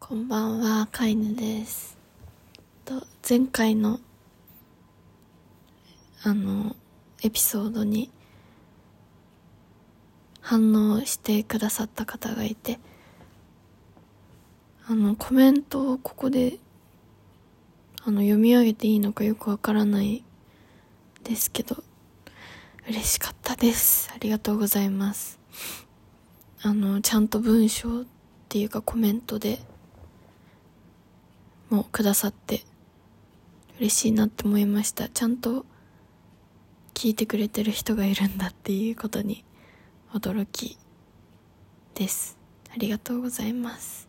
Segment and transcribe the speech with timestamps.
[0.00, 1.98] こんばんは、カイヌです。
[2.86, 4.00] と、前回の、
[6.22, 6.76] あの、
[7.22, 8.10] エピソードに
[10.40, 12.78] 反応してくださった方がいて、
[14.86, 16.58] あの、コメントをここで、
[18.02, 20.24] あの、読み上げていいのかよくわからない
[21.24, 21.82] ですけど、
[22.88, 24.10] 嬉しかったです。
[24.14, 25.38] ありがとうございます。
[26.62, 28.04] あの、ちゃんと文章っ
[28.48, 29.60] ていうかコメントで、
[31.70, 32.64] もくださって
[33.78, 35.08] 嬉しいなって思いました。
[35.08, 35.64] ちゃんと
[36.94, 39.44] 聞いてくれてる人がいるんだっていうことに
[40.12, 40.78] 驚き
[41.94, 42.36] です。
[42.72, 44.08] ありがとうございます。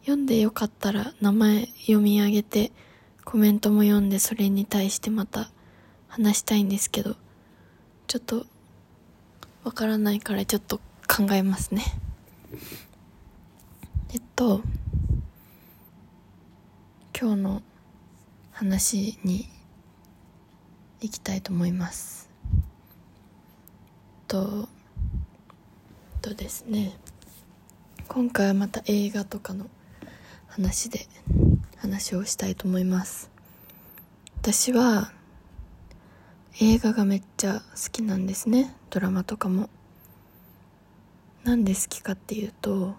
[0.00, 2.70] 読んでよかったら名前読み上げて
[3.24, 5.50] コメントも読んでそれに対してまた
[6.06, 7.16] 話したいんですけど
[8.06, 8.46] ちょっと
[9.64, 10.78] わからないからちょっと
[11.08, 11.82] 考えますね。
[14.12, 14.62] えっと
[17.18, 17.62] 今日の
[18.52, 19.48] 話に
[21.00, 22.28] 行きたいと思います。
[24.28, 24.68] と
[26.20, 26.98] とですね。
[28.06, 29.70] 今回はまた映画とかの
[30.46, 31.06] 話で
[31.78, 33.30] 話をしたいと思います。
[34.42, 35.10] 私は
[36.60, 38.76] 映画がめっちゃ好きなんですね。
[38.90, 39.70] ドラマとかも。
[41.44, 42.94] なんで好きかっていうと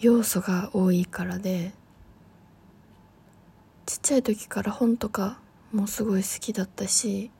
[0.00, 1.77] 要素が多いからで
[3.88, 5.38] ちっちゃい時から本とか
[5.72, 7.30] もすごい好きだったし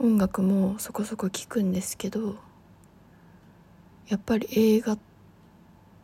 [0.00, 2.34] 音楽もそこそこ聴くんですけど
[4.08, 4.98] やっぱり映画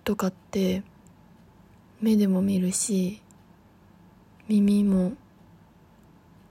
[0.05, 0.85] とかって
[2.01, 3.23] 目でも見るし
[4.47, 5.15] 耳も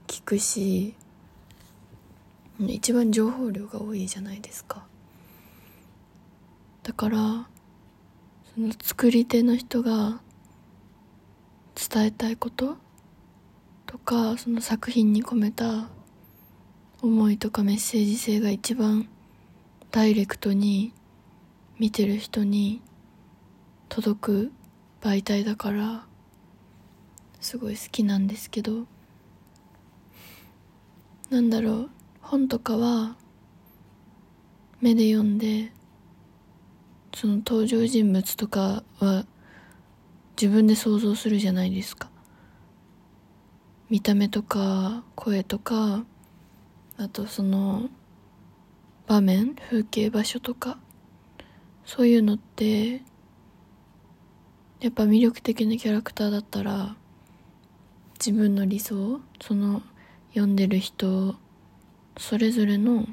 [0.07, 0.93] 聞くし
[2.59, 4.85] 一番情報量が多いじゃないですか。
[6.83, 10.19] だからその作り手の人が
[11.75, 12.77] 伝えたいこと
[13.85, 15.89] とかその作品に込めた
[17.01, 19.07] 思いとかメッセージ性が一番
[19.91, 20.94] ダイレクトに
[21.79, 22.81] 見てる人に
[23.89, 24.51] 届く
[25.01, 26.06] 媒体だから
[27.41, 28.85] すごい好きなんですけど。
[31.34, 31.90] なんだろう
[32.22, 33.16] 本とかは
[34.81, 35.72] 目で読んで
[37.16, 39.25] その登場人物とかは
[40.39, 42.09] 自分で想像するじゃないですか。
[43.89, 46.03] 見た目とか声とか
[46.97, 47.89] あとその
[49.05, 50.79] 場面風景場所とか
[51.85, 53.01] そういうのって
[54.79, 56.95] やっぱ魅力的なキャラクターだったら
[58.19, 59.81] 自分の理想その
[60.29, 61.35] 読んでる人
[62.17, 63.05] それぞれの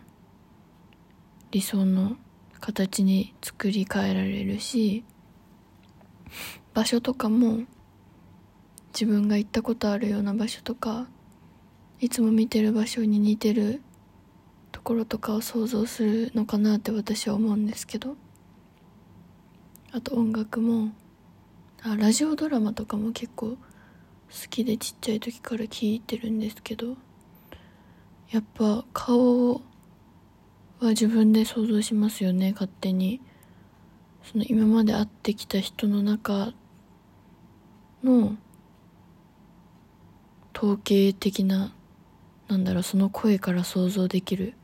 [1.51, 2.17] 理想の
[2.61, 5.05] 形に作り変えられるし
[6.75, 7.61] 場所とかも
[8.93, 11.07] 自分が行ったことあるような場所とか
[12.01, 13.83] いつも見てる場所に似てる
[14.73, 18.17] ところとかを想像するのかなって私は思うんですけど
[19.93, 20.93] あと音楽も
[21.83, 23.57] あラジオドラマとかも結構好
[24.49, 26.97] きでちっちゃい時から聞いてるんですけど
[28.31, 29.61] やっぱ顔は
[30.91, 33.21] 自分で想像しますよね勝手に。
[34.23, 36.53] その今まで会ってきた人の中
[38.03, 38.37] の
[40.57, 41.73] 統計的な
[42.49, 44.55] なんだろうその声から想像できる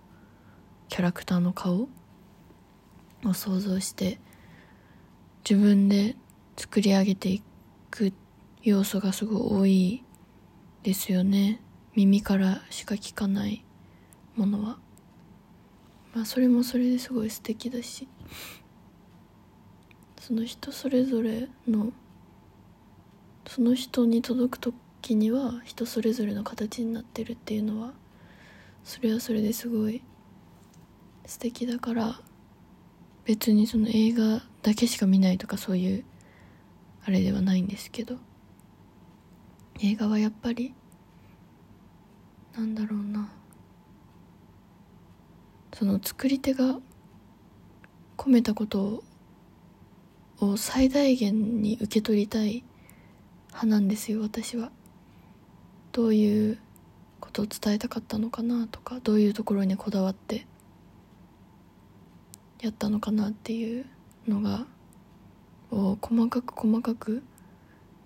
[0.89, 1.89] キャラクターの顔
[3.25, 4.19] を想像して
[5.49, 6.17] 自分で
[6.57, 7.43] 作り上げてい
[7.91, 8.13] く
[8.63, 10.05] 要素がすごい多い
[10.83, 11.61] ですよね。
[11.95, 13.65] 耳からしか聞かない
[14.35, 14.79] ものは。
[16.13, 18.09] まあそれもそれですごい素敵だし。
[20.21, 21.93] その人それぞれの
[23.47, 27.93] その人に届く時には人それぞれの形になってるっていうのは
[28.85, 30.03] それはそれですごい
[31.27, 32.21] 素敵だから
[33.25, 36.05] 別にその映画だけしか見ないとかそういう
[37.05, 38.17] あれではないんですけど。
[39.81, 40.75] 映画はやっぱり
[42.57, 43.31] なんだろうな。
[45.75, 46.79] その作り手が
[48.17, 49.05] 込めたこと
[50.41, 52.65] を最大限に受け取りたい
[53.57, 54.71] 派なんですよ私は。
[55.93, 56.59] どういう
[57.21, 60.47] ことを伝えたかったのかなとかどういうところにこだわって
[62.61, 63.87] やったのかなっていう
[64.29, 64.67] のが
[65.71, 67.23] を細かく細かく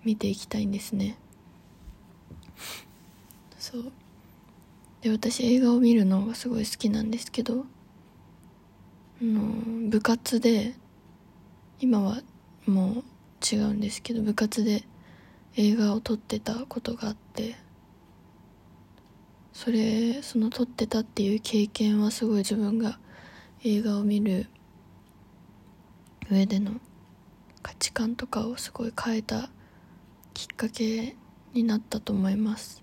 [0.05, 1.17] 見ていきたいんですね。
[3.59, 3.91] そう。
[5.01, 7.65] で私映画を見るのがすごい好きなんですけど
[9.21, 10.75] あの部活で
[11.81, 12.21] 今は
[12.65, 13.03] もう
[13.43, 14.83] 違うんですけど部活で
[15.55, 17.55] 映画を撮ってたことがあって
[19.53, 22.99] それその撮ってたっていう経験はすごい自分が
[23.63, 24.47] 映画を見る
[26.31, 26.73] 上での
[27.61, 29.49] 価値観とかをすごい変えた
[30.33, 31.15] きっかけ
[31.53, 32.81] になったと思います。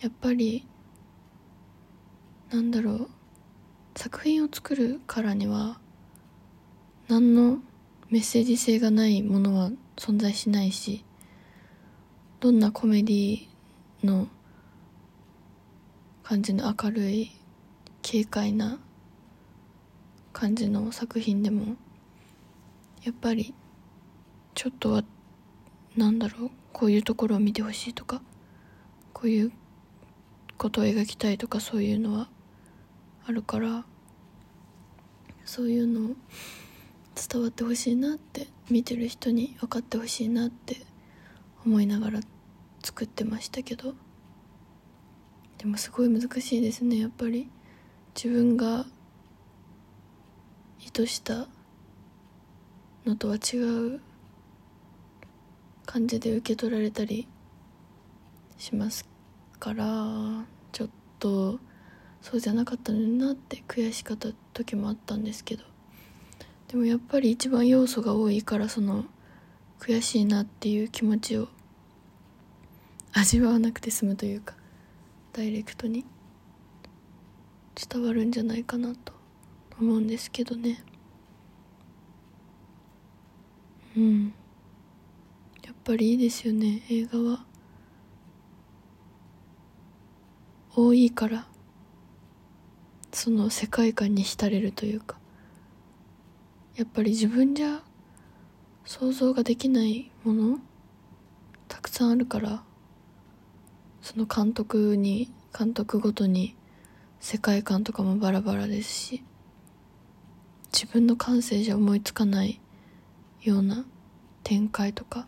[0.00, 0.66] やっぱり
[2.50, 3.08] なんだろう
[3.96, 5.78] 作品を作るからには
[7.06, 7.58] 何の
[8.08, 11.04] メッセージ性がないものは存在しないし
[12.40, 13.48] どんなコメディ
[14.02, 14.26] の
[16.22, 17.32] 感じの明るい
[18.02, 18.78] 軽快な
[20.32, 21.76] 感じの作品でも
[23.02, 23.52] やっぱり
[24.54, 25.04] ちょっとは
[25.98, 28.22] なんだろうこういうところを見てほしいとか
[29.12, 29.52] こういう
[30.56, 32.30] ことを描きたいとかそういうのは
[33.26, 33.84] あるから
[35.44, 36.14] そういうのを
[37.14, 40.78] 伝わってほしいなって見てる人に分かってほしいなって
[41.64, 42.20] 思いながら
[42.82, 43.94] 作ってましたけど。
[45.58, 47.50] でもすごい難しいですねやっぱり。
[48.14, 48.86] 自分が
[50.80, 51.46] 意図した
[53.06, 54.00] のとは違う
[55.86, 57.28] 感じで受け取られたり
[58.58, 59.08] します
[59.58, 61.60] からちょっと
[62.20, 65.64] そうじゃなかったのになって悔しかった時もあったんですけど。
[66.68, 69.04] でもやっぱり一番要素が多いからその
[69.80, 71.48] 悔しいなっていう気持ちを
[73.12, 74.54] 味わわなくて済むというか
[75.32, 76.04] ダイレクトに
[77.88, 79.14] 伝わるんじゃないかなと
[79.80, 80.84] 思うんですけどね。
[83.96, 84.34] うん。
[85.64, 86.82] やっぱりいいですよね。
[86.90, 87.44] 映画は。
[90.76, 91.46] 多いから
[93.12, 95.16] その世界観に浸れるというか。
[96.76, 97.82] やっぱり自分じゃ
[98.84, 100.58] 想像ができないもの
[101.68, 102.62] たくさんあるから
[104.02, 106.56] その監督に監督ごとに
[107.20, 109.24] 世界観とかもバラバラですし
[110.72, 112.60] 自分の感性じゃ思いつかない
[113.42, 113.84] ような
[114.42, 115.26] 展開とか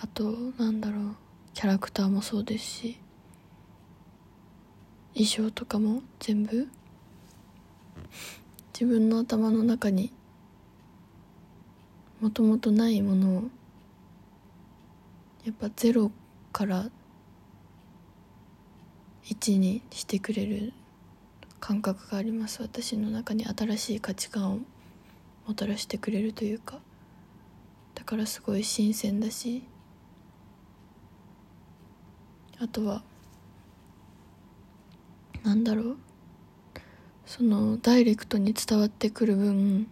[0.00, 1.16] あとなんだろう
[1.54, 3.00] キャラクターもそうですし
[5.14, 6.68] 衣装とかも全部
[8.72, 10.12] 自分の頭の中に
[12.24, 13.42] もともとないものを
[15.44, 16.10] やっぱゼロ
[16.54, 16.88] から
[19.26, 20.72] 1にしてくれる
[21.60, 22.62] 感覚があります。
[22.62, 24.58] 私の中に新しい価値観を
[25.46, 26.78] もたらしてくれるというか。
[27.94, 29.62] だからすごい新鮮だし。
[32.58, 33.02] あとは
[35.42, 35.96] なんだろう。
[37.26, 39.88] そのダイレクトに伝わってくる分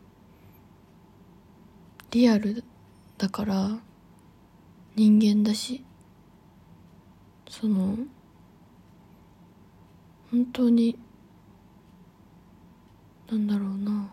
[2.12, 2.62] リアル
[3.18, 3.78] だから
[4.94, 5.82] 人間だし
[7.48, 7.96] その
[10.30, 10.98] 本当に
[13.30, 14.12] なんだろうな。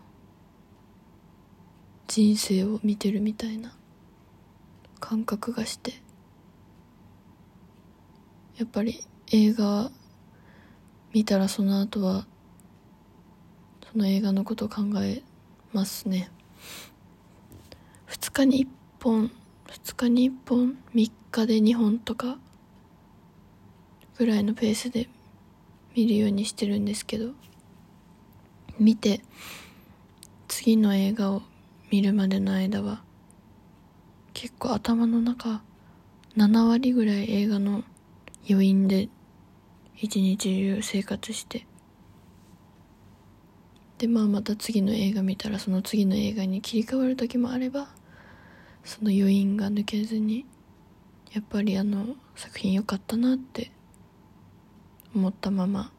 [2.08, 3.72] 人生を見てるみたいな
[4.98, 5.92] 感覚がして
[8.56, 9.92] やっぱり映画
[11.12, 12.26] 見たらその後は
[13.92, 15.22] その映画のことを考え
[15.72, 16.32] ますね。
[18.10, 18.68] 2日に1
[19.04, 19.30] 本
[19.68, 22.38] 2日に1本3日で2本とか
[24.18, 25.08] ぐらいのペースで
[25.94, 27.30] 見るようにしてるんですけど
[28.80, 29.20] 見て
[30.48, 31.42] 次の映画を
[31.92, 33.00] 見るまでの間は
[34.34, 35.62] 結構頭の中
[36.36, 37.84] 7割ぐらい映画の
[38.50, 39.08] 余韻で
[39.96, 41.64] 一日中生活して
[43.98, 47.99] でまあまた次の映画見たらその次の映画に切り替わる時もあれば
[48.84, 50.46] その余韻が抜けずに
[51.32, 53.70] やっぱりあの作品良かったなって
[55.14, 55.92] 思ったまま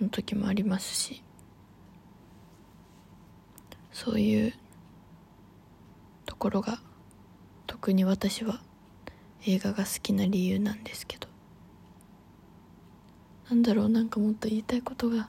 [0.00, 1.22] の時もありますし
[3.92, 4.54] そういう
[6.24, 6.80] ところが
[7.66, 8.60] 特に私は
[9.46, 11.28] 映画が好きな理由なんですけど
[13.50, 15.28] なんだろうなんかもっと言いたいことが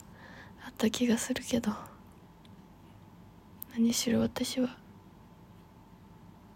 [0.64, 1.72] あった気がするけど
[3.74, 4.76] 何しろ私は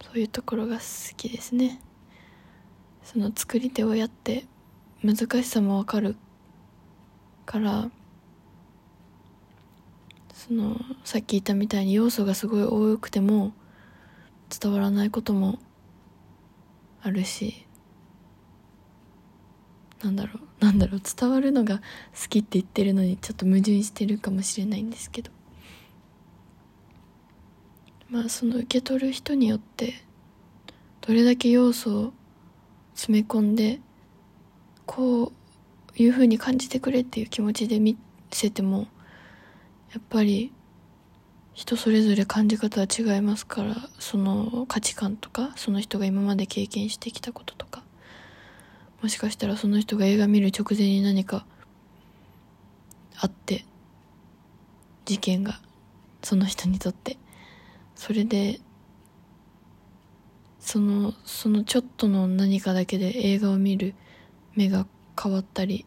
[0.02, 0.82] そういうところが好
[1.16, 1.80] きですね。
[3.02, 4.46] その作り手をやって
[5.02, 6.16] 難しさもわかる
[7.44, 7.88] から
[10.34, 13.52] そのさっき言ったみたいに要素がすごい多くても
[14.48, 15.60] 伝わらないことも
[17.00, 17.64] あるし
[20.02, 25.30] なんだろうなんだろう伝わるのが好きって言ってるのにちょっと矛盾してるかもしれないんですけど。
[28.08, 29.94] まあその受け取る人によって
[31.00, 32.12] どれだけ要素を
[32.94, 33.80] 詰め込んで
[34.86, 35.32] こ
[35.98, 37.96] ういう風に感じてくれっていう気持ちで見
[38.30, 38.86] せても
[39.92, 40.52] やっぱり
[41.54, 47.82] 人それぞれ感じ方は違いますからその価値観とかその人が今まで経験してきたこととか
[49.02, 51.44] もしかしたらその人が映画見る直前に何か
[53.18, 53.64] あって
[55.06, 55.60] 事件が
[56.22, 57.16] その人にとって。
[57.96, 58.60] それで
[60.60, 63.94] そのそのちょっとの何かだけで映画を見る
[64.54, 64.86] 目が
[65.20, 65.84] 変わったり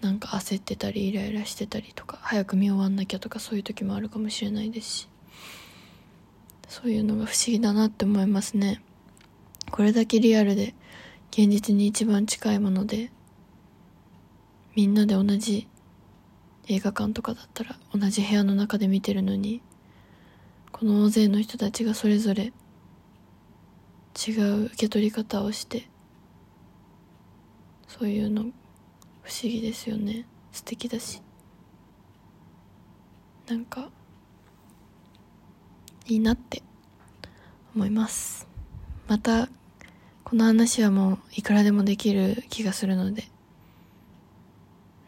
[0.00, 5.08] なんか焦ってたりイライラしてたりとか早く見終わんなきゃとかそういう時もあるかもしれないですし。
[6.68, 8.82] そういうのが不思議だなって思いますね。
[9.70, 10.74] これだけリアルで
[11.30, 13.10] 現実に一番近いもので
[14.74, 15.66] みんなで同じ
[16.68, 19.62] 映画館とかだったら同じ部屋の中で見てるのに
[20.78, 22.52] この大勢の人たちがそれぞれ
[24.28, 25.88] 違う受け取り方をして
[27.88, 28.42] そういうの
[29.22, 30.24] 不思議ですよね。
[30.52, 31.20] 素敵だし。
[33.48, 33.90] なんか
[36.06, 36.62] いいなって
[37.74, 38.46] 思います。
[39.08, 39.48] また
[40.22, 43.24] この話はもういくらでもできる気がするので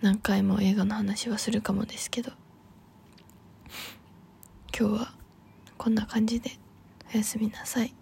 [0.02, 2.32] 何回も映画の話はするかもですけど。
[4.76, 5.19] 今日は
[5.80, 6.50] こんな感じで
[7.14, 7.94] おやすみなさい。